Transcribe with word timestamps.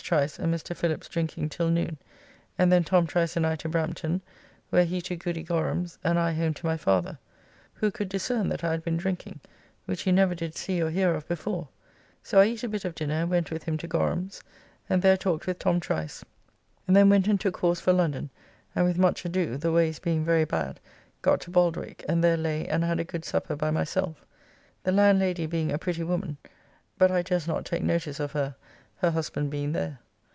Trice 0.03 0.39
and 0.39 0.53
Mr. 0.53 0.75
Philips 0.75 1.07
drinking 1.07 1.47
till 1.49 1.69
noon, 1.69 1.97
and 2.57 2.69
then 2.69 2.83
Tom 2.83 3.07
Trice 3.07 3.37
and 3.37 3.47
I 3.47 3.55
to 3.57 3.69
Brampton, 3.69 4.21
where 4.69 4.83
he 4.83 4.99
to 5.03 5.15
Goody 5.15 5.41
Gorum's 5.43 5.99
and 6.03 6.19
I 6.19 6.33
home 6.33 6.53
to 6.55 6.65
my 6.65 6.75
father, 6.75 7.17
who 7.75 7.91
could 7.91 8.09
discern 8.09 8.49
that 8.49 8.61
I 8.61 8.71
had 8.71 8.83
been 8.83 8.97
drinking, 8.97 9.39
which 9.85 10.01
he 10.01 10.11
did 10.11 10.15
never 10.15 10.35
see 10.51 10.81
or 10.83 10.89
hear 10.89 11.13
of 11.13 11.25
before, 11.29 11.69
so 12.23 12.39
I 12.39 12.45
eat 12.47 12.61
a 12.63 12.67
bit 12.67 12.83
of 12.83 12.93
dinner 12.95 13.21
and 13.21 13.29
went 13.29 13.51
with 13.51 13.63
him 13.63 13.77
to 13.77 13.87
Gorum's, 13.87 14.43
and 14.89 15.01
there 15.01 15.15
talked 15.15 15.47
with 15.47 15.59
Tom 15.59 15.79
Trice, 15.79 16.25
and 16.87 16.95
then 16.95 17.07
went 17.07 17.27
and 17.29 17.39
took 17.39 17.57
horse 17.57 17.79
for 17.79 17.93
London, 17.93 18.31
and 18.75 18.85
with 18.85 18.97
much 18.97 19.23
ado, 19.23 19.55
the 19.55 19.71
ways 19.71 19.99
being 19.99 20.25
very 20.25 20.45
bad, 20.45 20.81
got 21.21 21.39
to 21.41 21.51
Baldwick, 21.51 22.03
and 22.09 22.21
there 22.21 22.35
lay 22.37 22.67
and 22.67 22.83
had 22.83 22.99
a 22.99 23.05
good 23.05 23.23
supper 23.23 23.55
by 23.55 23.71
myself. 23.71 24.25
The 24.83 24.91
landlady 24.91 25.45
being 25.45 25.71
a 25.71 25.77
pretty 25.77 26.03
woman, 26.03 26.35
but 26.97 27.11
I 27.11 27.21
durst 27.21 27.47
not 27.47 27.63
take 27.63 27.83
notice 27.83 28.19
of 28.19 28.33
her, 28.33 28.55
her 28.97 29.09
husband 29.09 29.49
being 29.49 29.71
there. 29.71 29.97